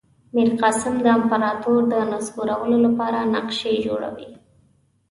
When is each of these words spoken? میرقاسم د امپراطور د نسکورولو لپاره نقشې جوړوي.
میرقاسم 0.35 0.95
د 1.03 1.07
امپراطور 1.17 1.81
د 1.93 1.95
نسکورولو 2.11 2.77
لپاره 2.85 3.19
نقشې 3.35 3.73
جوړوي. 3.85 4.29